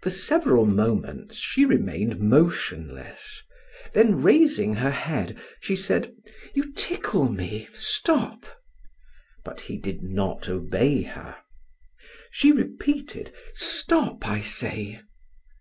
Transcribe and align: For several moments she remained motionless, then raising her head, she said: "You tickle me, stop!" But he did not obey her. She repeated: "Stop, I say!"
For 0.00 0.10
several 0.10 0.64
moments 0.64 1.38
she 1.38 1.64
remained 1.64 2.20
motionless, 2.20 3.42
then 3.94 4.22
raising 4.22 4.74
her 4.74 4.92
head, 4.92 5.36
she 5.58 5.74
said: 5.74 6.14
"You 6.54 6.70
tickle 6.74 7.28
me, 7.28 7.66
stop!" 7.74 8.46
But 9.44 9.62
he 9.62 9.76
did 9.76 10.04
not 10.04 10.48
obey 10.48 11.02
her. 11.02 11.38
She 12.30 12.52
repeated: 12.52 13.32
"Stop, 13.54 14.28
I 14.28 14.38
say!" 14.38 15.00